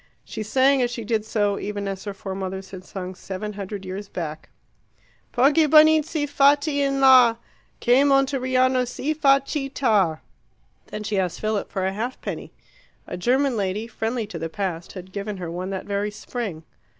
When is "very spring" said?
15.85-16.63